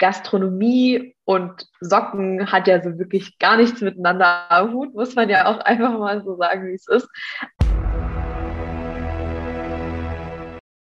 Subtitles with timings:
[0.00, 5.44] Gastronomie und Socken hat ja so wirklich gar nichts miteinander am Hut, muss man ja
[5.44, 7.06] auch einfach mal so sagen, wie es ist.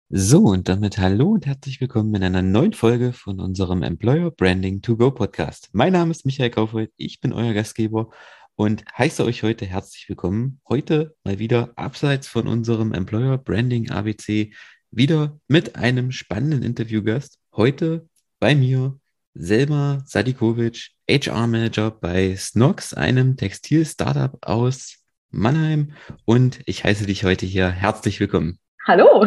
[0.09, 4.81] So, und damit hallo und herzlich willkommen in einer neuen Folge von unserem Employer Branding
[4.81, 5.69] to Go Podcast.
[5.71, 8.09] Mein Name ist Michael Kaufreuth, ich bin euer Gastgeber
[8.55, 10.59] und heiße euch heute herzlich willkommen.
[10.67, 14.53] Heute mal wieder abseits von unserem Employer Branding ABC,
[14.91, 17.39] wieder mit einem spannenden Interviewgast.
[17.53, 18.99] Heute bei mir
[19.33, 25.93] Selma Sadikovic, HR-Manager bei Snox, einem Textil-Startup aus Mannheim.
[26.25, 28.59] Und ich heiße dich heute hier herzlich willkommen.
[28.85, 29.25] Hallo.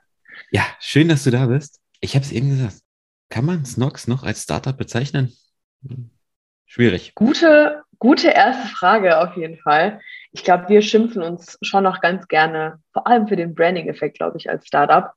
[0.50, 1.80] ja, schön, dass du da bist.
[2.00, 2.80] Ich habe es eben gesagt.
[3.30, 5.32] Kann man Snox noch als Startup bezeichnen?
[6.66, 7.14] Schwierig.
[7.14, 10.00] Gute, gute erste Frage auf jeden Fall.
[10.32, 14.38] Ich glaube, wir schimpfen uns schon noch ganz gerne, vor allem für den Branding-Effekt, glaube
[14.38, 15.12] ich, als Startup.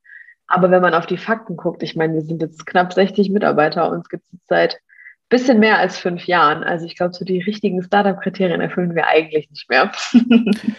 [0.48, 3.90] Aber wenn man auf die Fakten guckt, ich meine, wir sind jetzt knapp 60 Mitarbeiter
[3.92, 4.80] und es gibt es seit
[5.30, 6.64] bisschen mehr als fünf Jahren.
[6.64, 9.92] Also ich glaube, so die richtigen Startup-Kriterien erfüllen wir eigentlich nicht mehr.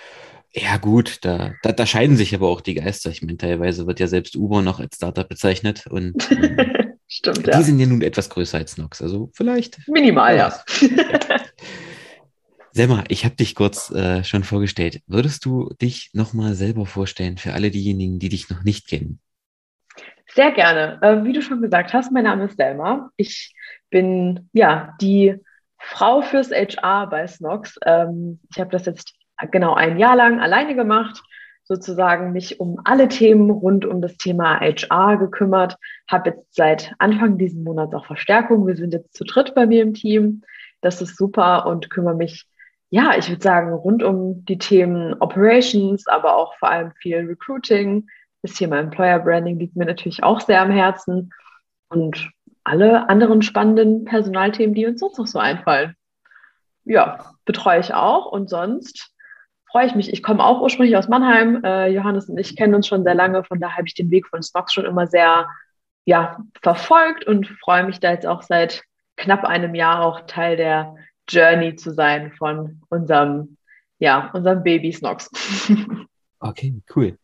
[0.52, 3.10] ja gut, da, da, da, scheiden sich aber auch die Geister.
[3.10, 7.50] Ich meine, teilweise wird ja selbst Uber noch als Startup bezeichnet und ähm, Stimmt, die
[7.50, 7.62] ja.
[7.62, 9.00] sind ja nun etwas größer als Nox.
[9.00, 9.86] Also vielleicht.
[9.88, 10.60] Minimal, ja.
[10.80, 11.40] ja.
[12.72, 15.00] Selma, ich habe dich kurz äh, schon vorgestellt.
[15.06, 19.20] Würdest du dich nochmal selber vorstellen für alle diejenigen, die dich noch nicht kennen?
[20.36, 20.98] Sehr gerne.
[21.00, 23.10] Äh, wie du schon gesagt hast, mein Name ist Selma.
[23.16, 23.54] Ich
[23.88, 25.34] bin ja die
[25.78, 27.78] Frau fürs HR bei Snox.
[27.86, 29.14] Ähm, ich habe das jetzt
[29.50, 31.22] genau ein Jahr lang alleine gemacht,
[31.64, 35.76] sozusagen mich um alle Themen rund um das Thema HR gekümmert.
[36.06, 38.66] Habe jetzt seit Anfang diesen Monats auch Verstärkung.
[38.66, 40.42] Wir sind jetzt zu dritt bei mir im Team.
[40.82, 42.46] Das ist super und kümmere mich
[42.90, 48.06] ja, ich würde sagen, rund um die Themen Operations, aber auch vor allem viel Recruiting,
[48.46, 51.32] das Thema Employer Branding liegt mir natürlich auch sehr am Herzen
[51.88, 52.30] und
[52.62, 55.94] alle anderen spannenden Personalthemen, die uns sonst noch so einfallen.
[56.84, 59.12] Ja, betreue ich auch und sonst
[59.68, 60.12] freue ich mich.
[60.12, 61.62] Ich komme auch ursprünglich aus Mannheim.
[61.64, 64.28] Äh, Johannes und ich kennen uns schon sehr lange, von daher habe ich den Weg
[64.28, 65.48] von Stocks schon immer sehr
[66.04, 68.84] ja, verfolgt und freue mich da jetzt auch seit
[69.16, 70.94] knapp einem Jahr auch Teil der
[71.28, 73.56] Journey zu sein von unserem,
[73.98, 75.30] ja, unserem Baby Snox.
[76.38, 77.16] Okay, cool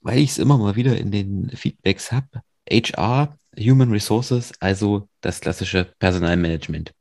[0.00, 2.42] weil ich es immer mal wieder in den Feedbacks habe.
[2.70, 6.92] HR, Human Resources, also das klassische Personalmanagement.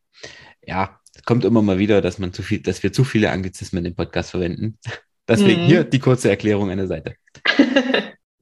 [0.65, 3.85] Ja, es kommt immer mal wieder, dass man zu viel, dass wir zu viele Anglizismen
[3.85, 4.77] im Podcast verwenden.
[5.27, 5.65] Deswegen mhm.
[5.67, 7.15] hier die kurze Erklärung an der Seite.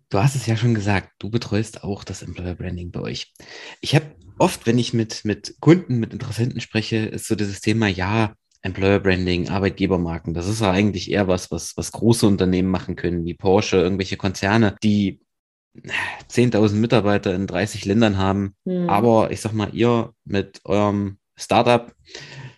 [0.09, 3.33] du hast es ja schon gesagt, du betreust auch das Employer Branding bei euch.
[3.81, 7.87] Ich habe oft, wenn ich mit, mit Kunden, mit Interessenten spreche, ist so dieses Thema,
[7.87, 12.95] ja, Employer Branding, Arbeitgebermarken, das ist ja eigentlich eher was, was, was große Unternehmen machen
[12.95, 15.19] können, wie Porsche, irgendwelche Konzerne, die
[16.29, 18.55] 10.000 Mitarbeiter in 30 Ländern haben.
[18.65, 18.89] Mhm.
[18.89, 21.93] Aber ich sag mal, ihr mit eurem Startup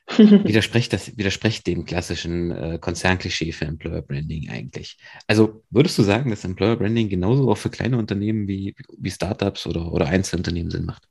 [0.17, 4.97] widersprecht, das, widersprecht dem klassischen äh, Konzernklischee für Employer Branding eigentlich.
[5.27, 9.67] Also würdest du sagen, dass Employer Branding genauso auch für kleine Unternehmen wie, wie Startups
[9.67, 11.07] oder, oder Einzelunternehmen Sinn macht?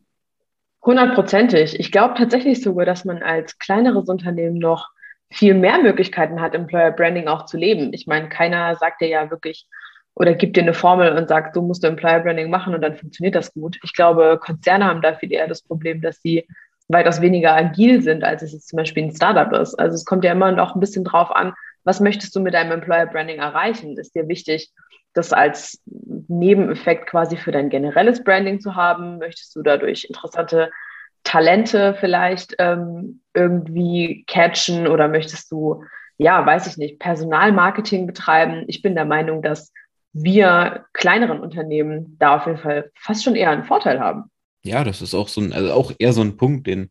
[0.89, 1.79] Hundertprozentig.
[1.79, 4.89] Ich glaube tatsächlich sogar, dass man als kleineres Unternehmen noch
[5.31, 7.93] viel mehr Möglichkeiten hat, Employer Branding auch zu leben.
[7.93, 9.67] Ich meine, keiner sagt dir ja wirklich
[10.15, 12.97] oder gibt dir eine Formel und sagt, so musst du Employer Branding machen und dann
[12.97, 13.77] funktioniert das gut.
[13.83, 16.49] Ich glaube, Konzerne haben da viel eher das Problem, dass sie
[16.89, 19.75] weitaus weniger agil sind, als es jetzt zum Beispiel ein Startup ist.
[19.75, 21.53] Also es kommt ja immer noch ein bisschen drauf an,
[21.85, 23.99] was möchtest du mit deinem Employer Branding erreichen?
[23.99, 24.73] Ist dir wichtig,
[25.15, 29.19] das als Nebeneffekt quasi für dein generelles Branding zu haben?
[29.19, 30.71] Möchtest du dadurch interessante
[31.25, 35.83] Talente vielleicht ähm, irgendwie catchen oder möchtest du,
[36.17, 38.65] ja, weiß ich nicht, Personalmarketing betreiben?
[38.67, 39.73] Ich bin der Meinung, dass
[40.13, 44.31] wir kleineren Unternehmen da auf jeden Fall fast schon eher einen Vorteil haben.
[44.65, 46.91] Ja, das ist auch so ein, also auch eher so ein Punkt, den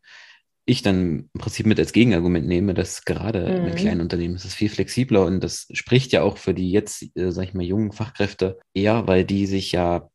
[0.68, 3.68] ich dann im Prinzip mit als Gegenargument nehme, dass gerade mhm.
[3.68, 7.04] in kleinen Unternehmen ist es viel flexibler und das spricht ja auch für die jetzt,
[7.16, 10.10] äh, sag ich mal, jungen Fachkräfte eher, weil die sich ja,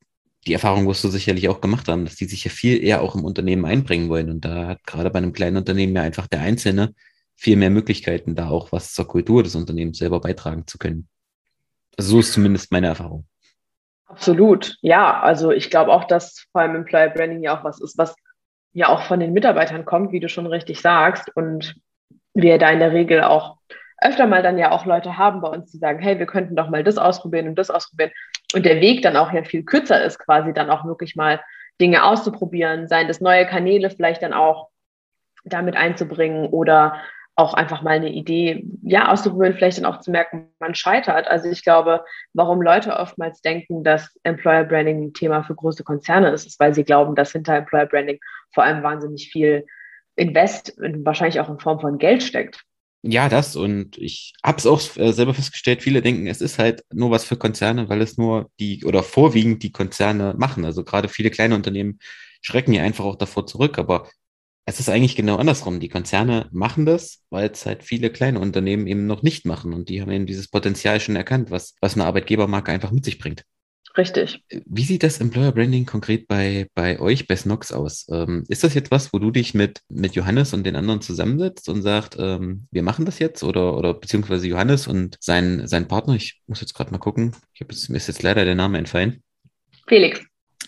[0.46, 3.16] die Erfahrung wirst du sicherlich auch gemacht haben, dass die sich ja viel eher auch
[3.16, 4.30] im Unternehmen einbringen wollen.
[4.30, 6.94] Und da hat gerade bei einem kleinen Unternehmen ja einfach der Einzelne
[7.36, 11.07] viel mehr Möglichkeiten, da auch was zur Kultur des Unternehmens selber beitragen zu können.
[11.98, 13.25] Also so ist zumindest meine Erfahrung.
[14.06, 15.19] Absolut, ja.
[15.22, 18.13] Also ich glaube auch, dass vor allem Employer Branding ja auch was ist, was
[18.74, 21.36] ja auch von den Mitarbeitern kommt, wie du schon richtig sagst.
[21.36, 21.75] Und
[22.34, 23.58] wir da in der Regel auch
[24.02, 26.70] öfter mal dann ja auch Leute haben bei uns, die sagen, hey, wir könnten doch
[26.70, 28.12] mal das ausprobieren und das ausprobieren.
[28.54, 31.40] Und der Weg dann auch ja viel kürzer ist, quasi dann auch wirklich mal
[31.80, 34.70] Dinge auszuprobieren, seien das neue Kanäle vielleicht dann auch
[35.46, 37.02] damit einzubringen oder
[37.35, 41.27] auch einfach mal eine Idee, ja, auszuprobieren, vielleicht dann auch zu merken, man scheitert.
[41.27, 42.03] Also ich glaube,
[42.33, 46.75] warum Leute oftmals denken, dass Employer Branding ein Thema für große Konzerne ist, ist, weil
[46.75, 48.19] sie glauben, dass hinter Employer Branding
[48.53, 49.65] vor allem wahnsinnig viel
[50.15, 52.62] Invest, wahrscheinlich auch in Form von Geld steckt.
[53.06, 56.86] Ja, das und ich habe es auch äh, selber festgestellt, viele denken, es ist halt
[56.94, 60.63] nur was für Konzerne, weil es nur die oder vorwiegend die Konzerne machen.
[60.63, 62.00] Also gerade viele kleine Unternehmen
[62.41, 64.07] schrecken ja einfach auch davor zurück, aber
[64.65, 65.80] es ist eigentlich genau andersrum.
[65.80, 69.89] Die Konzerne machen das, weil es halt viele kleine Unternehmen eben noch nicht machen und
[69.89, 73.44] die haben eben dieses Potenzial schon erkannt, was, was eine Arbeitgebermarke einfach mit sich bringt.
[73.95, 74.44] Richtig.
[74.65, 78.07] Wie sieht das Employer Branding konkret bei, bei euch, bei Snox aus?
[78.10, 81.69] Ähm, ist das jetzt was, wo du dich mit, mit Johannes und den anderen zusammensetzt
[81.69, 83.44] und sagst, ähm, wir machen das jetzt?
[83.44, 87.89] Oder, oder beziehungsweise Johannes und sein, sein Partner, ich muss jetzt gerade mal gucken, jetzt,
[87.89, 89.21] mir ist jetzt leider der Name entfallen.
[89.88, 90.21] Felix.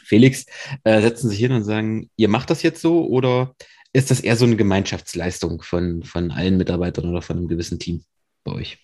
[0.03, 0.45] Felix,
[0.83, 3.55] äh, setzen sich hin und sagen, ihr macht das jetzt so oder
[3.95, 8.03] ist das eher so eine Gemeinschaftsleistung von, von allen Mitarbeitern oder von einem gewissen Team
[8.43, 8.77] bei euch?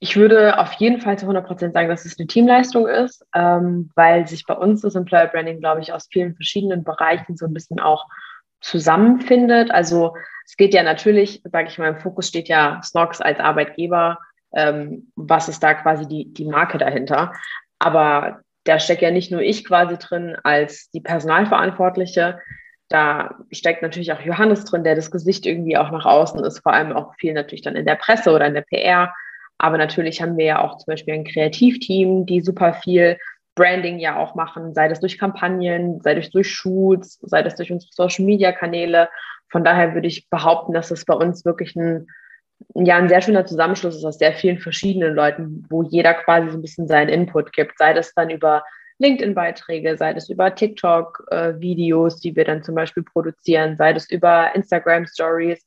[0.00, 3.90] Ich würde auf jeden Fall zu 100 Prozent sagen, dass es eine Teamleistung ist, ähm,
[3.94, 7.54] weil sich bei uns das Employer Branding, glaube ich, aus vielen verschiedenen Bereichen so ein
[7.54, 8.08] bisschen auch
[8.60, 9.70] zusammenfindet.
[9.70, 14.18] Also es geht ja natürlich, sage ich mal, im Fokus steht ja Snox als Arbeitgeber.
[14.52, 17.32] Ähm, was ist da quasi die, die Marke dahinter?
[17.78, 22.40] Aber da steckt ja nicht nur ich quasi drin als die Personalverantwortliche.
[22.92, 26.74] Da steckt natürlich auch Johannes drin, der das Gesicht irgendwie auch nach außen ist, vor
[26.74, 29.12] allem auch viel natürlich dann in der Presse oder in der PR
[29.62, 33.16] aber natürlich haben wir ja auch zum Beispiel ein Kreativteam, die super viel
[33.54, 37.70] Branding ja auch machen, sei das durch Kampagnen, sei das durch Shoots, sei das durch
[37.70, 39.08] unsere Social Media Kanäle.
[39.50, 42.08] Von daher würde ich behaupten, dass es bei uns wirklich ein,
[42.74, 46.58] ja, ein sehr schöner Zusammenschluss ist aus sehr vielen verschiedenen Leuten, wo jeder quasi so
[46.58, 48.64] ein bisschen seinen Input gibt, sei das dann über
[48.98, 54.54] LinkedIn-Beiträge, sei das über TikTok-Videos, äh, die wir dann zum Beispiel produzieren, sei das über
[54.54, 55.66] Instagram-Stories,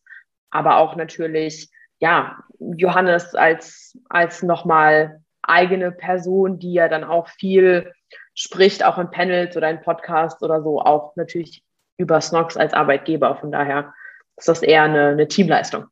[0.51, 1.69] aber auch natürlich
[1.99, 7.93] ja, Johannes als, als nochmal eigene Person, die ja dann auch viel
[8.33, 11.63] spricht, auch in Panels oder in Podcasts oder so, auch natürlich
[11.97, 13.35] über Snox als Arbeitgeber.
[13.37, 13.93] Von daher
[14.37, 15.85] ist das eher eine, eine Teamleistung.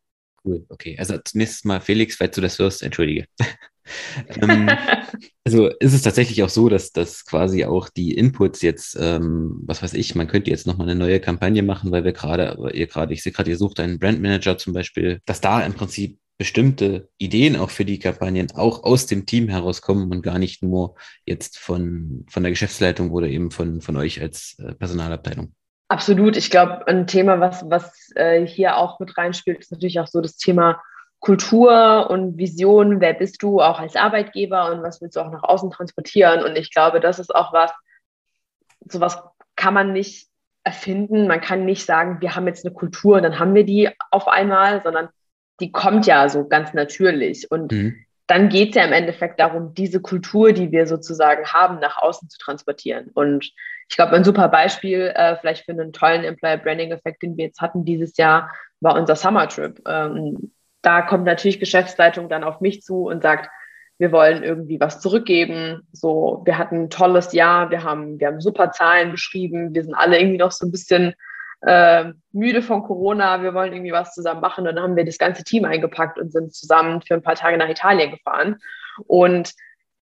[0.43, 0.97] Cool, okay.
[0.99, 3.25] Also zunächst mal Felix, falls du das hörst, entschuldige.
[4.41, 4.69] ähm,
[5.45, 9.83] also ist es tatsächlich auch so, dass, dass quasi auch die Inputs jetzt, ähm, was
[9.83, 13.13] weiß ich, man könnte jetzt nochmal eine neue Kampagne machen, weil wir gerade, ihr gerade,
[13.13, 17.55] ich sehe gerade, ihr sucht einen Brandmanager zum Beispiel, dass da im Prinzip bestimmte Ideen
[17.55, 20.95] auch für die Kampagnen auch aus dem Team herauskommen und gar nicht nur
[21.25, 25.53] jetzt von, von der Geschäftsleitung oder eben von, von euch als äh, Personalabteilung.
[25.89, 26.35] Absolut.
[26.37, 30.21] Ich glaube, ein Thema, was, was äh, hier auch mit reinspielt, ist natürlich auch so
[30.21, 30.81] das Thema
[31.23, 35.43] Kultur und Vision, wer bist du auch als Arbeitgeber und was willst du auch nach
[35.43, 36.43] außen transportieren?
[36.43, 37.71] Und ich glaube, das ist auch was,
[38.89, 39.23] sowas
[39.55, 40.27] kann man nicht
[40.65, 41.27] erfinden.
[41.27, 44.27] Man kann nicht sagen, wir haben jetzt eine Kultur und dann haben wir die auf
[44.27, 45.07] einmal, sondern
[45.61, 47.49] die kommt ja so ganz natürlich.
[47.49, 47.95] Und mhm.
[48.27, 52.27] dann geht es ja im Endeffekt darum, diese Kultur, die wir sozusagen haben, nach außen
[52.27, 53.11] zu transportieren.
[53.13, 53.49] Und
[53.87, 57.45] ich glaube, ein super Beispiel äh, vielleicht für einen tollen Employer Branding Effekt, den wir
[57.45, 59.81] jetzt hatten dieses Jahr, war unser Summer Trip.
[59.87, 60.51] Ähm,
[60.83, 63.49] da kommt natürlich Geschäftsleitung dann auf mich zu und sagt,
[63.97, 65.87] wir wollen irgendwie was zurückgeben.
[65.91, 69.95] So, wir hatten ein tolles Jahr, wir haben, wir haben super Zahlen beschrieben, wir sind
[69.95, 71.13] alle irgendwie noch so ein bisschen
[71.61, 74.67] äh, müde von Corona, wir wollen irgendwie was zusammen machen.
[74.67, 77.57] Und dann haben wir das ganze Team eingepackt und sind zusammen für ein paar Tage
[77.57, 78.57] nach Italien gefahren.
[79.07, 79.53] Und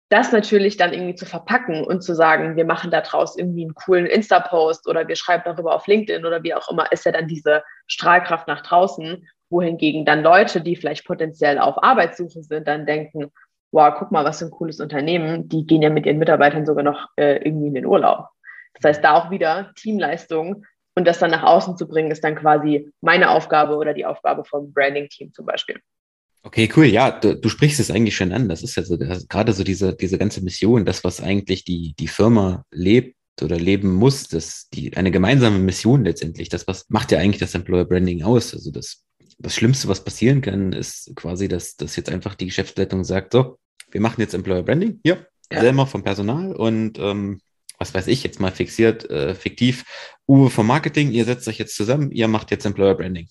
[0.10, 3.76] das natürlich dann irgendwie zu verpacken und zu sagen, wir machen da draus irgendwie einen
[3.76, 7.28] coolen Insta-Post oder wir schreiben darüber auf LinkedIn oder wie auch immer, ist ja dann
[7.28, 13.32] diese Strahlkraft nach draußen wohingegen dann Leute, die vielleicht potenziell auf Arbeitssuche sind, dann denken,
[13.72, 16.84] wow, guck mal, was für ein cooles Unternehmen, die gehen ja mit ihren Mitarbeitern sogar
[16.84, 18.28] noch äh, irgendwie in den Urlaub.
[18.74, 20.66] Das heißt, da auch wieder Teamleistung
[20.96, 24.44] und das dann nach außen zu bringen, ist dann quasi meine Aufgabe oder die Aufgabe
[24.46, 25.80] vom Branding-Team zum Beispiel.
[26.44, 26.86] Okay, cool.
[26.86, 28.50] Ja, du, du sprichst es eigentlich schon an.
[28.50, 32.08] Das ist ja so, gerade so diese, diese ganze Mission, das, was eigentlich die, die
[32.08, 36.50] Firma lebt oder leben muss, das, die, eine gemeinsame Mission letztendlich.
[36.50, 38.54] Das, was macht ja eigentlich das Employer Branding aus?
[38.54, 39.04] Also das
[39.42, 43.60] das Schlimmste, was passieren kann, ist quasi, dass, dass jetzt einfach die Geschäftsleitung sagt, so,
[43.92, 45.62] wir machen jetzt Employer Branding, hier, ja.
[45.62, 47.42] selber vom Personal und ähm,
[47.78, 49.84] was weiß ich, jetzt mal fixiert, äh, fiktiv,
[50.28, 53.28] Uwe vom Marketing, ihr setzt euch jetzt zusammen, ihr macht jetzt Employer Branding.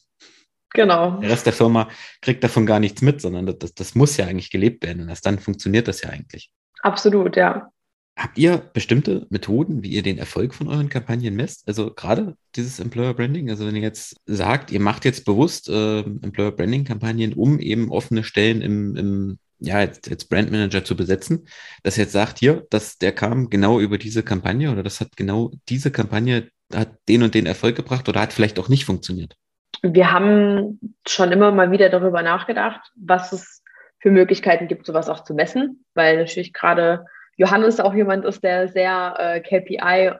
[0.72, 1.18] Genau.
[1.20, 1.88] Der Rest der Firma
[2.20, 5.26] kriegt davon gar nichts mit, sondern das, das muss ja eigentlich gelebt werden und erst
[5.26, 6.50] dann funktioniert das ja eigentlich.
[6.82, 7.70] Absolut, ja.
[8.16, 11.66] Habt ihr bestimmte Methoden, wie ihr den Erfolg von euren Kampagnen messt?
[11.66, 16.00] Also gerade dieses Employer Branding, also wenn ihr jetzt sagt, ihr macht jetzt bewusst äh,
[16.00, 20.96] Employer Branding Kampagnen, um eben offene Stellen im, im ja, jetzt, jetzt Brand Manager zu
[20.96, 21.46] besetzen,
[21.82, 25.16] dass ihr jetzt sagt, hier, dass der kam genau über diese Kampagne oder das hat
[25.16, 29.36] genau diese Kampagne hat den und den Erfolg gebracht oder hat vielleicht auch nicht funktioniert.
[29.82, 33.62] wir haben schon immer mal wieder darüber nachgedacht, was es
[33.98, 37.06] für Möglichkeiten gibt, sowas auch zu messen, weil natürlich gerade
[37.40, 40.12] Johannes auch jemand ist, der sehr äh, KPI äh,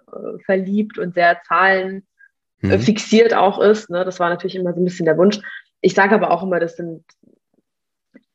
[0.47, 2.07] verliebt und sehr Zahlen
[2.63, 2.81] äh, mhm.
[2.81, 3.91] fixiert auch ist.
[3.91, 4.07] Ne?
[4.07, 5.39] Das war natürlich immer so ein bisschen der Wunsch.
[5.83, 7.05] Ich sage aber auch immer, das sind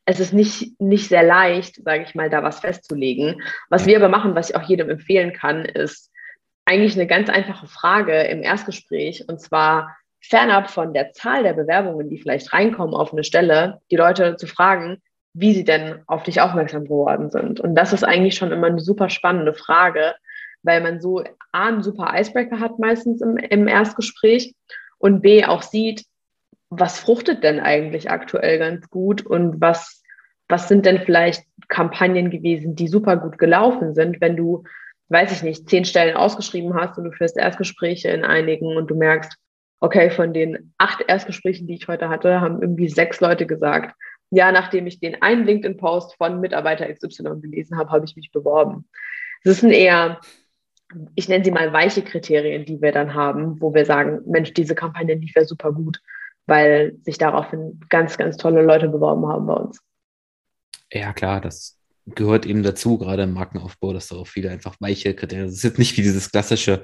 [0.08, 3.42] es ist nicht, nicht sehr leicht, sage ich mal, da was festzulegen.
[3.70, 6.12] Was wir aber machen, was ich auch jedem empfehlen kann, ist
[6.66, 12.12] eigentlich eine ganz einfache Frage im Erstgespräch und zwar fernab von der Zahl der Bewerbungen,
[12.12, 15.02] die vielleicht reinkommen auf eine Stelle, die Leute zu fragen,
[15.36, 17.60] wie sie denn auf dich aufmerksam geworden sind.
[17.60, 20.16] Und das ist eigentlich schon immer eine super spannende Frage,
[20.64, 24.56] weil man so A, einen super Icebreaker hat meistens im, im Erstgespräch
[24.98, 26.06] und B, auch sieht,
[26.70, 30.02] was fruchtet denn eigentlich aktuell ganz gut und was,
[30.48, 34.64] was sind denn vielleicht Kampagnen gewesen, die super gut gelaufen sind, wenn du,
[35.10, 38.96] weiß ich nicht, zehn Stellen ausgeschrieben hast und du führst Erstgespräche in einigen und du
[38.96, 39.36] merkst,
[39.82, 43.94] okay, von den acht Erstgesprächen, die ich heute hatte, haben irgendwie sechs Leute gesagt,
[44.32, 48.88] ja, nachdem ich den einen LinkedIn-Post von Mitarbeiter XY gelesen habe, habe ich mich beworben.
[49.44, 50.20] Das sind eher,
[51.16, 54.76] ich nenne sie mal weiche Kriterien, die wir dann haben, wo wir sagen, Mensch, diese
[54.76, 56.02] Kampagne lief ja super gut,
[56.48, 59.80] weil sich daraufhin ganz, ganz tolle Leute beworben haben bei uns.
[60.92, 65.14] Ja, klar, das gehört eben dazu, gerade im Markenaufbau, dass da auch viele einfach weiche
[65.16, 65.48] Kriterien.
[65.48, 66.84] Es ist jetzt nicht wie dieses klassische,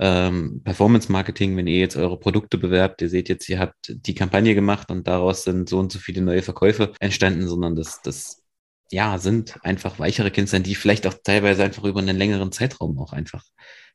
[0.00, 4.54] ähm, Performance-Marketing, wenn ihr jetzt eure Produkte bewerbt, ihr seht jetzt, ihr habt die Kampagne
[4.54, 8.42] gemacht und daraus sind so und so viele neue Verkäufe entstanden, sondern das, das
[8.90, 13.12] ja, sind einfach weichere Kennzahlen, die vielleicht auch teilweise einfach über einen längeren Zeitraum auch
[13.12, 13.44] einfach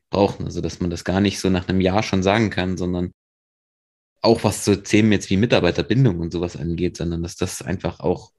[0.09, 0.45] brauchen.
[0.45, 3.11] Also, dass man das gar nicht so nach einem Jahr schon sagen kann, sondern
[4.21, 8.31] auch was so Themen jetzt wie Mitarbeiterbindung und sowas angeht, sondern dass das einfach auch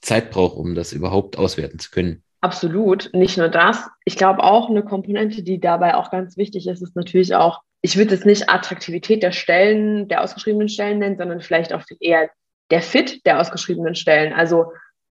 [0.00, 2.23] Zeit braucht, um das überhaupt auswerten zu können.
[2.44, 3.08] Absolut.
[3.14, 3.88] Nicht nur das.
[4.04, 7.96] Ich glaube auch eine Komponente, die dabei auch ganz wichtig ist, ist natürlich auch, ich
[7.96, 12.28] würde es nicht Attraktivität der Stellen, der ausgeschriebenen Stellen nennen, sondern vielleicht auch eher
[12.70, 14.34] der Fit der ausgeschriebenen Stellen.
[14.34, 14.66] Also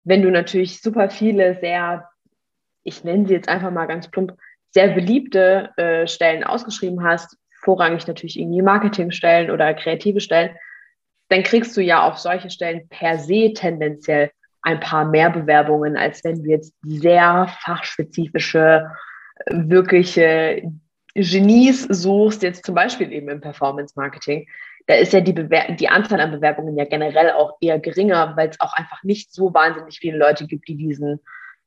[0.03, 2.07] wenn du natürlich super viele sehr,
[2.83, 4.37] ich nenne sie jetzt einfach mal ganz plump,
[4.69, 10.55] sehr beliebte äh, Stellen ausgeschrieben hast, vorrangig natürlich irgendwie Marketingstellen oder kreative Stellen,
[11.31, 14.31] dann kriegst du ja auf solche Stellen per se tendenziell
[14.65, 18.91] ein paar mehr Bewerbungen, als wenn du jetzt sehr fachspezifische,
[19.47, 20.63] wirkliche
[21.15, 24.49] Genies suchst, jetzt zum Beispiel eben im Performance Marketing.
[24.87, 28.49] Da ist ja die, Bewer die Anzahl an Bewerbungen ja generell auch eher geringer, weil
[28.49, 31.21] es auch einfach nicht so wahnsinnig viele Leute gibt, die diesen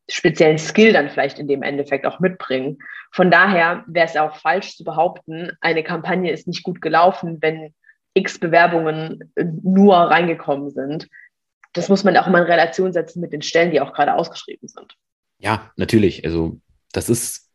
[0.09, 2.79] speziellen Skill dann vielleicht in dem Endeffekt auch mitbringen.
[3.11, 7.73] Von daher wäre es auch falsch zu behaupten, eine Kampagne ist nicht gut gelaufen, wenn
[8.13, 9.31] x Bewerbungen
[9.63, 11.07] nur reingekommen sind
[11.77, 14.67] das muss man auch mal in Relation setzen mit den Stellen, die auch gerade ausgeschrieben
[14.67, 14.95] sind.
[15.39, 16.25] Ja, natürlich.
[16.25, 16.59] Also
[16.91, 17.49] das ist,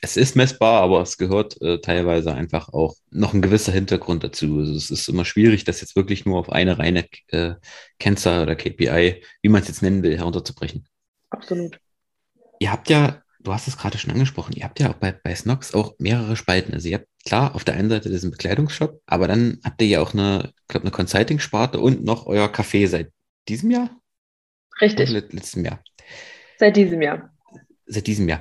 [0.00, 4.58] es ist messbar, aber es gehört äh, teilweise einfach auch noch ein gewisser Hintergrund dazu.
[4.58, 7.54] Also es ist immer schwierig, das jetzt wirklich nur auf eine reine äh,
[7.98, 10.88] Kennzahl oder KPI, wie man es jetzt nennen will, herunterzubrechen.
[11.30, 11.78] Absolut.
[12.58, 15.34] Ihr habt ja, du hast es gerade schon angesprochen, ihr habt ja auch bei, bei
[15.34, 16.72] Snox auch mehrere Spalten.
[16.72, 20.00] Also ihr habt klar auf der einen Seite diesen Bekleidungsshop, aber dann habt ihr ja
[20.00, 23.12] auch eine, ich glaube, eine Consulting-Sparte und noch euer Café seit
[23.48, 23.90] diesem Jahr?
[24.80, 25.10] Richtig.
[25.10, 25.82] letztem Jahr.
[26.58, 27.30] Seit diesem Jahr.
[27.86, 28.40] Seit diesem Jahr.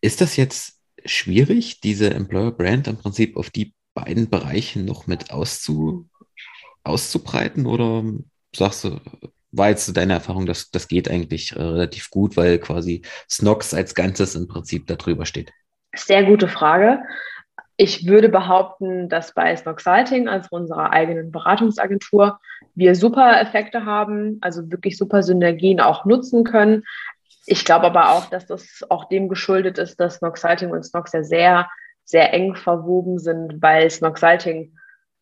[0.00, 5.30] Ist das jetzt schwierig, diese Employer Brand im Prinzip auf die beiden Bereiche noch mit
[5.30, 6.08] auszu,
[6.84, 7.66] auszubreiten?
[7.66, 8.04] Oder
[8.54, 9.00] sagst du,
[9.52, 13.94] war jetzt deine Erfahrung, dass das geht eigentlich äh, relativ gut, weil quasi Snox als
[13.94, 15.52] Ganzes im Prinzip darüber steht?
[15.94, 17.00] Sehr gute Frage.
[17.82, 22.38] Ich würde behaupten, dass bei Snoxalting, also unserer eigenen Beratungsagentur,
[22.74, 26.84] wir super Effekte haben, also wirklich super Synergien auch nutzen können.
[27.46, 31.22] Ich glaube aber auch, dass das auch dem geschuldet ist, dass Snoxalting und Snox ja
[31.22, 31.70] sehr,
[32.04, 34.76] sehr eng verwoben sind, weil Snoxalting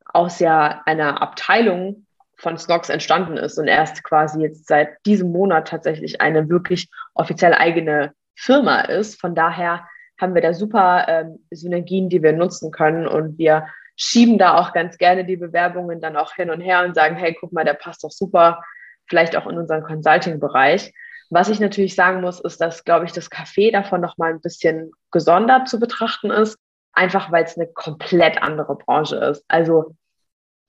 [0.07, 5.69] aus ja einer Abteilung von Snox entstanden ist und erst quasi jetzt seit diesem Monat
[5.69, 9.21] tatsächlich eine wirklich offiziell eigene Firma ist.
[9.21, 9.87] Von daher
[10.19, 14.73] haben wir da super ähm, Synergien, die wir nutzen können und wir schieben da auch
[14.73, 17.75] ganz gerne die Bewerbungen dann auch hin und her und sagen, hey, guck mal, der
[17.75, 18.63] passt doch super,
[19.09, 20.93] vielleicht auch in unseren Consulting-Bereich.
[21.31, 24.93] Was ich natürlich sagen muss, ist, dass, glaube ich, das Café davon nochmal ein bisschen
[25.11, 26.59] gesondert zu betrachten ist,
[26.93, 29.45] einfach weil es eine komplett andere Branche ist.
[29.49, 29.97] Also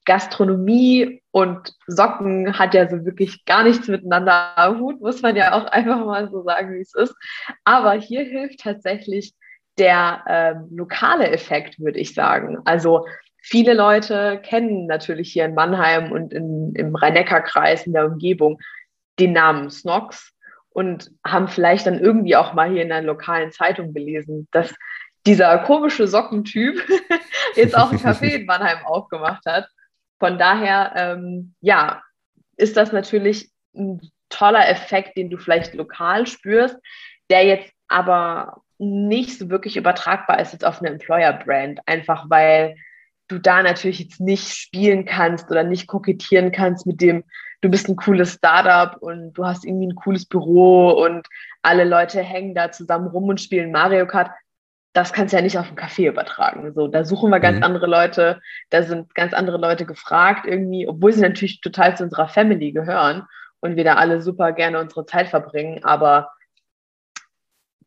[0.06, 5.54] Gastronomie und Socken hat ja so wirklich gar nichts miteinander am Hut, muss man ja
[5.54, 7.16] auch einfach mal so sagen, wie es ist.
[7.64, 9.36] Aber hier hilft tatsächlich
[9.80, 12.58] der ähm, lokale Effekt, würde ich sagen.
[12.66, 13.08] Also
[13.42, 18.60] viele Leute kennen natürlich hier in Mannheim und in, im Rhein-Neckar-Kreis in der Umgebung
[19.20, 20.34] den Namen Snox
[20.70, 24.74] und haben vielleicht dann irgendwie auch mal hier in einer lokalen Zeitung gelesen, dass
[25.26, 26.82] dieser komische Sockentyp
[27.56, 29.68] jetzt auch ein Café in Mannheim aufgemacht hat.
[30.20, 32.02] Von daher, ähm, ja,
[32.58, 36.78] ist das natürlich ein toller Effekt, den du vielleicht lokal spürst,
[37.30, 42.76] der jetzt aber nicht so wirklich übertragbar ist jetzt auf eine Employer-Brand, einfach weil
[43.28, 47.24] du da natürlich jetzt nicht spielen kannst oder nicht kokettieren kannst mit dem,
[47.62, 51.28] du bist ein cooles Startup und du hast irgendwie ein cooles Büro und
[51.62, 54.32] alle Leute hängen da zusammen rum und spielen Mario Kart.
[54.94, 56.74] Das kannst du ja nicht auf ein Café übertragen.
[56.74, 57.64] So, da suchen wir ganz mhm.
[57.64, 62.30] andere Leute, da sind ganz andere Leute gefragt irgendwie, obwohl sie natürlich total zu unserer
[62.30, 63.24] Family gehören
[63.60, 65.84] und wir da alle super gerne unsere Zeit verbringen.
[65.84, 66.30] Aber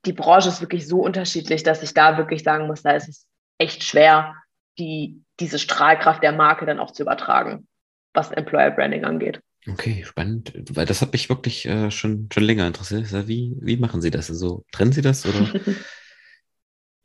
[0.04, 3.26] die Branche ist wirklich so unterschiedlich, dass ich da wirklich sagen muss, da ist es
[3.58, 4.34] echt schwer,
[4.78, 7.66] die, diese Strahlkraft der Marke dann auch zu übertragen,
[8.12, 9.40] was Employer Branding angeht.
[9.68, 13.12] Okay, spannend, weil das hat mich wirklich äh, schon, schon länger interessiert.
[13.28, 14.28] Wie, wie machen Sie das?
[14.28, 15.48] Also trennen Sie das oder?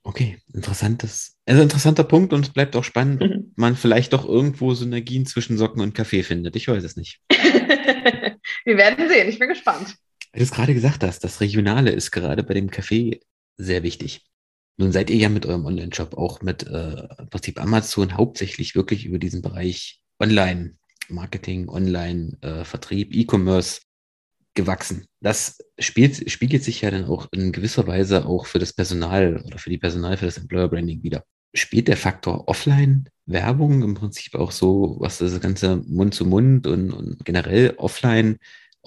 [0.08, 3.52] Okay, interessantes, also interessanter Punkt und es bleibt auch spannend, ob mhm.
[3.58, 6.56] man vielleicht doch irgendwo Synergien zwischen Socken und Kaffee findet.
[6.56, 7.20] Ich weiß es nicht.
[7.30, 9.98] Wir werden sehen, ich bin gespannt.
[10.34, 13.22] Wie du es gerade gesagt hast, das Regionale ist gerade bei dem Kaffee
[13.58, 14.26] sehr wichtig.
[14.78, 19.06] Nun seid ihr ja mit eurem Online-Shop auch mit äh, im Prinzip Amazon hauptsächlich wirklich
[19.06, 23.82] über diesen Bereich Online-Marketing, Online-Vertrieb, äh, E-Commerce
[24.54, 25.06] gewachsen.
[25.22, 29.58] Das spielt, spiegelt sich ja dann auch in gewisser Weise auch für das Personal oder
[29.58, 31.24] für die Personal, für das Employer Branding wieder.
[31.54, 36.92] Spielt der Faktor Offline-Werbung im Prinzip auch so, was das ganze Mund zu Mund und,
[36.92, 38.38] und generell Offline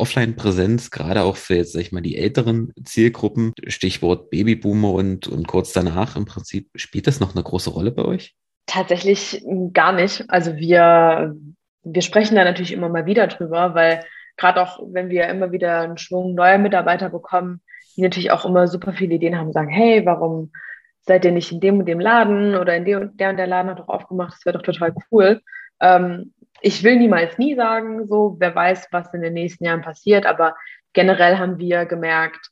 [0.01, 5.47] Offline-Präsenz, gerade auch für jetzt, sag ich mal, die älteren Zielgruppen, Stichwort Babyboomer und, und
[5.47, 8.35] kurz danach im Prinzip, spielt das noch eine große Rolle bei euch?
[8.67, 10.25] Tatsächlich gar nicht.
[10.29, 11.37] Also wir,
[11.83, 14.05] wir sprechen da natürlich immer mal wieder drüber, weil
[14.37, 17.61] gerade auch, wenn wir immer wieder einen Schwung neuer Mitarbeiter bekommen,
[17.97, 20.53] die natürlich auch immer super viele Ideen haben, sagen, hey, warum
[21.03, 23.47] seid ihr nicht in dem und dem Laden oder in dem und der und der
[23.47, 25.41] Laden hat doch aufgemacht, das wäre doch total cool.
[25.81, 30.27] Ähm, ich will niemals nie sagen, so, wer weiß, was in den nächsten Jahren passiert,
[30.27, 30.57] aber
[30.93, 32.51] generell haben wir gemerkt,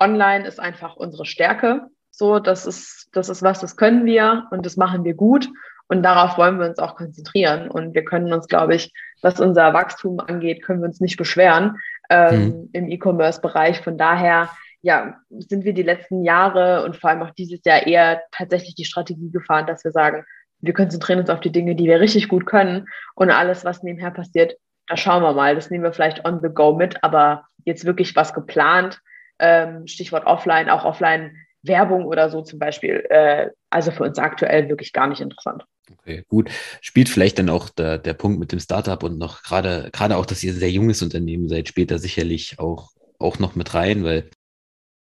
[0.00, 1.86] online ist einfach unsere Stärke.
[2.10, 5.48] So, das ist, das ist was, das können wir und das machen wir gut.
[5.88, 7.70] Und darauf wollen wir uns auch konzentrieren.
[7.70, 11.76] Und wir können uns, glaube ich, was unser Wachstum angeht, können wir uns nicht beschweren
[12.10, 12.68] ähm, mhm.
[12.72, 13.82] im E-Commerce-Bereich.
[13.82, 14.50] Von daher,
[14.82, 18.84] ja, sind wir die letzten Jahre und vor allem auch dieses Jahr eher tatsächlich die
[18.84, 20.24] Strategie gefahren, dass wir sagen,
[20.60, 24.10] wir konzentrieren uns auf die Dinge, die wir richtig gut können und alles, was nebenher
[24.10, 25.54] passiert, da schauen wir mal.
[25.54, 29.00] Das nehmen wir vielleicht on the go mit, aber jetzt wirklich was geplant,
[29.38, 34.68] ähm, Stichwort offline, auch offline Werbung oder so zum Beispiel, äh, also für uns aktuell
[34.68, 35.64] wirklich gar nicht interessant.
[35.90, 36.50] Okay, gut.
[36.80, 40.26] Spielt vielleicht dann auch der, der Punkt mit dem Startup und noch gerade, gerade auch,
[40.26, 44.30] dass ihr ein sehr junges Unternehmen seid, später sicherlich auch, auch noch mit rein, weil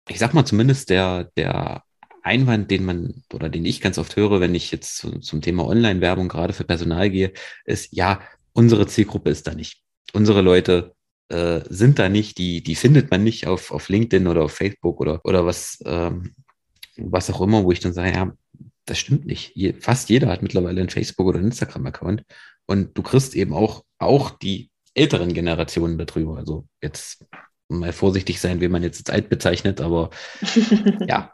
[0.08, 1.82] ich sag mal zumindest der, der
[2.22, 5.66] Einwand, den man oder den ich ganz oft höre, wenn ich jetzt zu, zum Thema
[5.66, 7.32] Online-Werbung gerade für Personal gehe,
[7.64, 8.20] ist, ja,
[8.52, 9.82] unsere Zielgruppe ist da nicht.
[10.12, 10.94] Unsere Leute
[11.28, 15.00] äh, sind da nicht, die, die findet man nicht auf, auf LinkedIn oder auf Facebook
[15.00, 16.35] oder, oder was, ähm,
[16.96, 18.32] was auch immer, wo ich dann sage, ja,
[18.85, 19.52] das stimmt nicht.
[19.54, 22.24] Je, fast jeder hat mittlerweile einen Facebook- oder einen Instagram-Account
[22.66, 26.37] und du kriegst eben auch, auch die älteren Generationen darüber.
[26.37, 27.24] Also jetzt
[27.68, 30.11] mal vorsichtig sein, wie man jetzt als alt bezeichnet, aber
[31.08, 31.32] ja.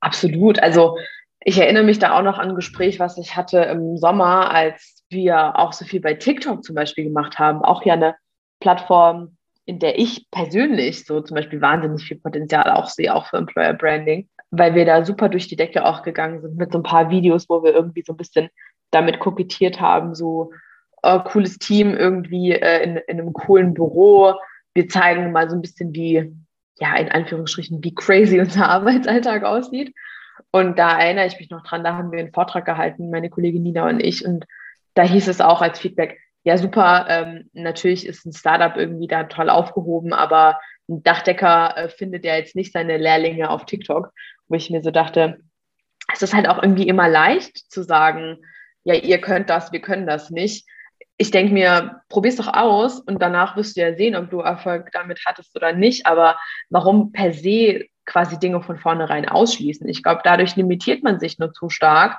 [0.00, 0.58] Absolut.
[0.58, 0.96] Also
[1.42, 5.04] ich erinnere mich da auch noch an ein Gespräch, was ich hatte im Sommer, als
[5.08, 7.62] wir auch so viel bei TikTok zum Beispiel gemacht haben.
[7.62, 8.16] Auch ja eine
[8.60, 13.38] Plattform, in der ich persönlich so zum Beispiel wahnsinnig viel Potenzial auch sehe, auch für
[13.38, 16.84] Employer Branding, weil wir da super durch die Decke auch gegangen sind mit so ein
[16.84, 18.50] paar Videos, wo wir irgendwie so ein bisschen
[18.90, 20.52] damit kokettiert haben, so
[21.02, 24.34] äh, cooles Team irgendwie äh, in, in einem coolen Büro.
[24.74, 26.32] Wir zeigen mal so ein bisschen, wie
[26.80, 29.94] ja, in Anführungsstrichen, wie crazy unser Arbeitsalltag aussieht.
[30.50, 33.62] Und da erinnere ich mich noch dran, da haben wir einen Vortrag gehalten, meine Kollegin
[33.62, 34.24] Nina und ich.
[34.24, 34.46] Und
[34.94, 39.24] da hieß es auch als Feedback, ja, super, ähm, natürlich ist ein Startup irgendwie da
[39.24, 44.10] toll aufgehoben, aber ein Dachdecker äh, findet ja jetzt nicht seine Lehrlinge auf TikTok,
[44.48, 45.40] wo ich mir so dachte,
[46.12, 48.38] es ist halt auch irgendwie immer leicht zu sagen,
[48.84, 50.66] ja, ihr könnt das, wir können das nicht
[51.20, 54.88] ich denke mir, probier's doch aus und danach wirst du ja sehen, ob du Erfolg
[54.92, 56.06] damit hattest oder nicht.
[56.06, 56.38] Aber
[56.70, 59.86] warum per se quasi Dinge von vornherein ausschließen?
[59.86, 62.18] Ich glaube, dadurch limitiert man sich nur zu stark.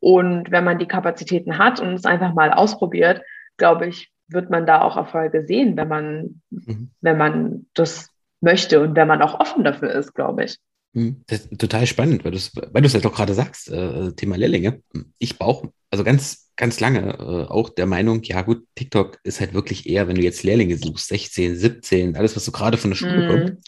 [0.00, 3.22] Und wenn man die Kapazitäten hat und es einfach mal ausprobiert,
[3.56, 6.90] glaube ich, wird man da auch Erfolge sehen, wenn man, mhm.
[7.00, 8.10] wenn man das
[8.40, 10.58] möchte und wenn man auch offen dafür ist, glaube ich.
[10.92, 11.22] Mhm.
[11.28, 14.82] Das ist total spannend, weil du es weil halt doch gerade sagst, äh, Thema Lehrlinge.
[15.18, 19.54] Ich brauche, also ganz ganz lange äh, auch der Meinung, ja gut, TikTok ist halt
[19.54, 22.98] wirklich eher, wenn du jetzt Lehrlinge suchst, 16, 17, alles, was so gerade von der
[22.98, 23.28] Schule mm.
[23.30, 23.58] kommt.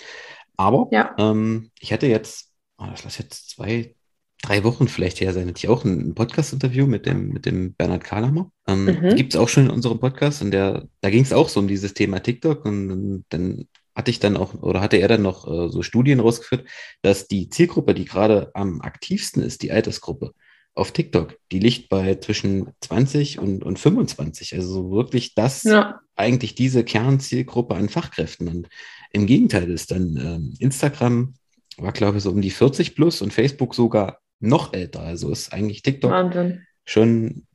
[0.59, 1.15] Aber ja.
[1.19, 3.95] ähm, ich hatte jetzt, oh, das lass jetzt zwei,
[4.43, 8.05] drei Wochen vielleicht her sein, hatte ich auch ein Podcast-Interview mit dem, mit dem Bernhard
[8.05, 8.53] Kahlhammer.
[8.69, 9.17] Ähm, Mhm.
[9.17, 11.69] Gibt es auch schon in unserem Podcast und der, da ging es auch so um
[11.69, 15.47] dieses Thema TikTok und, und dann hatte ich dann auch, oder hatte er dann noch
[15.47, 16.69] äh, so Studien rausgeführt,
[17.01, 20.35] dass die Zielgruppe, die gerade am aktivsten ist, die Altersgruppe
[20.75, 24.55] auf TikTok, die liegt bei zwischen 20 und, und 25.
[24.55, 28.49] Also wirklich das, Ja, eigentlich diese Kernzielgruppe an Fachkräften.
[28.49, 28.69] Und
[29.13, 31.35] im Gegenteil ist dann ähm, Instagram
[31.79, 35.01] war, glaube ich, so um die 40 plus und Facebook sogar noch älter.
[35.01, 36.63] Also ist eigentlich TikTok Wahnsinn.
[36.85, 37.47] schon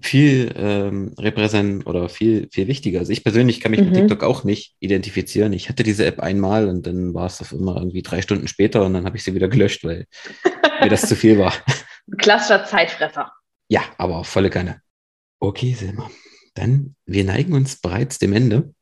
[0.00, 3.00] viel ähm, repräsent oder viel, viel wichtiger.
[3.00, 3.94] Also ich persönlich kann mich mit Mhm.
[3.94, 5.52] TikTok auch nicht identifizieren.
[5.52, 8.84] Ich hatte diese App einmal und dann war es auf immer irgendwie drei Stunden später
[8.84, 10.06] und dann habe ich sie wieder gelöscht, weil
[10.80, 11.52] mir das zu viel war.
[12.18, 13.32] Klassischer Zeitfresser.
[13.68, 14.82] Ja, aber volle Kanne.
[15.38, 16.10] Okay, Selma.
[16.54, 18.74] Dann, wir neigen uns bereits dem Ende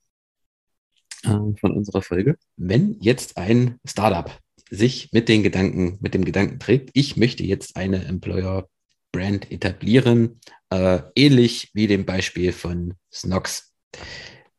[1.24, 2.36] äh, von unserer Folge.
[2.56, 4.30] Wenn jetzt ein Startup
[4.70, 8.68] sich mit den Gedanken, mit dem Gedanken trägt, ich möchte jetzt eine Employer
[9.12, 13.72] Brand etablieren, äh, ähnlich wie dem Beispiel von Snox.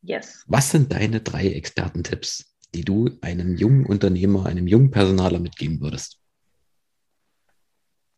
[0.02, 0.44] Yes.
[0.48, 6.20] Was sind deine drei Expertentipps, die du einem jungen Unternehmer, einem jungen Personaler mitgeben würdest?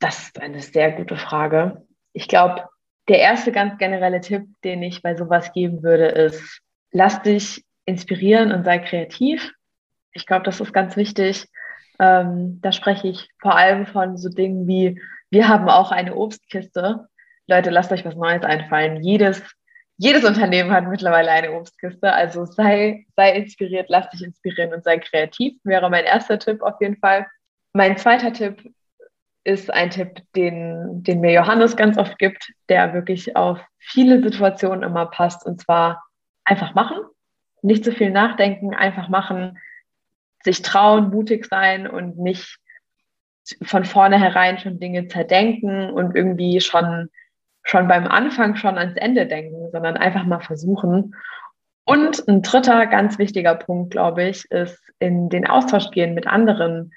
[0.02, 1.86] Das ist eine sehr gute Frage.
[2.12, 2.68] Ich glaube,
[3.08, 6.62] der erste ganz generelle Tipp, den ich bei sowas geben würde, ist,
[6.92, 9.54] lass dich inspirieren und sei kreativ.
[10.12, 11.48] Ich glaube, das ist ganz wichtig.
[12.00, 17.08] Ähm, da spreche ich vor allem von so Dingen wie, wir haben auch eine Obstkiste.
[17.46, 19.04] Leute, lasst euch was Neues einfallen.
[19.04, 19.44] Jedes,
[19.98, 22.12] jedes Unternehmen hat mittlerweile eine Obstkiste.
[22.12, 26.82] Also sei, sei inspiriert, lass dich inspirieren und sei kreativ, wäre mein erster Tipp auf
[26.82, 27.28] jeden Fall.
[27.74, 28.74] Mein zweiter Tipp
[29.44, 34.84] ist ein Tipp, den, den mir Johannes ganz oft gibt, der wirklich auf viele Situationen
[34.84, 35.46] immer passt.
[35.46, 36.04] Und zwar
[36.44, 36.98] einfach machen,
[37.62, 39.58] nicht zu viel nachdenken, einfach machen,
[40.44, 42.58] sich trauen, mutig sein und nicht
[43.64, 47.10] von vornherein schon Dinge zerdenken und irgendwie schon,
[47.64, 51.16] schon beim Anfang schon ans Ende denken, sondern einfach mal versuchen.
[51.84, 56.94] Und ein dritter ganz wichtiger Punkt, glaube ich, ist in den Austausch gehen mit anderen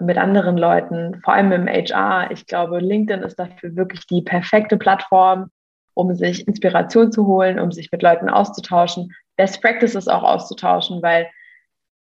[0.00, 2.30] mit anderen Leuten, vor allem im HR.
[2.30, 5.50] Ich glaube, LinkedIn ist dafür wirklich die perfekte Plattform,
[5.94, 11.28] um sich Inspiration zu holen, um sich mit Leuten auszutauschen, Best Practices auch auszutauschen, weil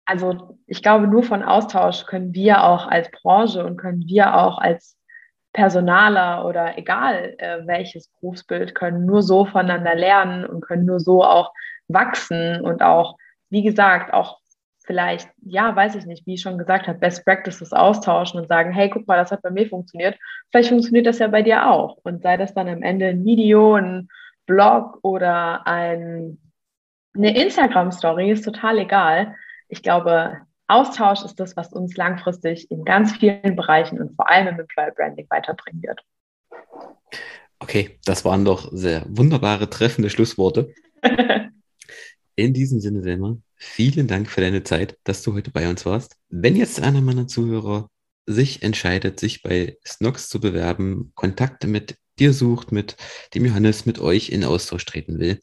[0.05, 4.57] also ich glaube, nur von Austausch können wir auch als Branche und können wir auch
[4.57, 4.97] als
[5.53, 11.23] Personaler oder egal äh, welches Berufsbild können nur so voneinander lernen und können nur so
[11.23, 11.53] auch
[11.87, 13.17] wachsen und auch,
[13.49, 14.40] wie gesagt, auch
[14.91, 18.73] vielleicht, ja, weiß ich nicht, wie ich schon gesagt habe, Best Practices austauschen und sagen,
[18.73, 20.17] hey, guck mal, das hat bei mir funktioniert.
[20.49, 21.95] Vielleicht funktioniert das ja bei dir auch.
[22.03, 24.09] Und sei das dann am Ende ein Video, ein
[24.47, 26.39] Blog oder ein,
[27.15, 29.33] eine Instagram-Story, ist total egal.
[29.69, 34.47] Ich glaube, Austausch ist das, was uns langfristig in ganz vielen Bereichen und vor allem
[34.47, 36.01] im Employer Branding weiterbringen wird.
[37.59, 40.73] Okay, das waren doch sehr wunderbare, treffende Schlussworte.
[42.35, 46.15] In diesem Sinne, Selma, vielen Dank für deine Zeit, dass du heute bei uns warst.
[46.29, 47.89] Wenn jetzt einer meiner Zuhörer
[48.25, 52.95] sich entscheidet, sich bei Snox zu bewerben, Kontakte mit dir sucht, mit
[53.35, 55.39] dem Johannes, mit euch in Austausch treten will,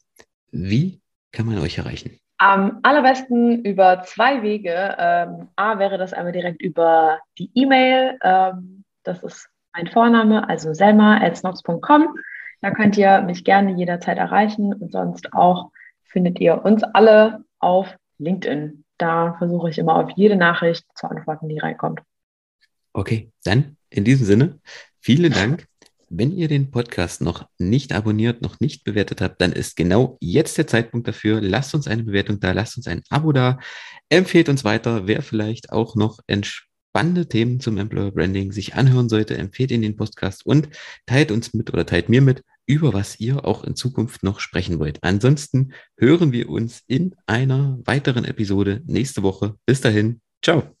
[0.51, 2.17] wie kann man euch erreichen?
[2.37, 4.95] Am allerbesten über zwei Wege.
[4.97, 8.17] Ähm, A wäre das einmal direkt über die E-Mail.
[8.23, 12.15] Ähm, das ist mein Vorname, also selma.snox.com.
[12.61, 15.71] Da könnt ihr mich gerne jederzeit erreichen und sonst auch
[16.09, 18.83] findet ihr uns alle auf LinkedIn.
[18.97, 22.01] Da versuche ich immer auf jede Nachricht zu antworten, die reinkommt.
[22.93, 24.59] Okay, dann in diesem Sinne,
[24.99, 25.65] vielen Dank.
[26.11, 30.57] Wenn ihr den Podcast noch nicht abonniert, noch nicht bewertet habt, dann ist genau jetzt
[30.57, 31.39] der Zeitpunkt dafür.
[31.39, 33.59] Lasst uns eine Bewertung da, lasst uns ein Abo da,
[34.09, 35.05] empfehlt uns weiter.
[35.05, 39.97] Wer vielleicht auch noch entspannende Themen zum Employer Branding sich anhören sollte, empfehlt ihn den
[39.97, 40.69] Podcast und
[41.05, 44.79] teilt uns mit oder teilt mir mit, über was ihr auch in Zukunft noch sprechen
[44.79, 44.99] wollt.
[45.01, 49.55] Ansonsten hören wir uns in einer weiteren Episode nächste Woche.
[49.65, 50.78] Bis dahin, ciao.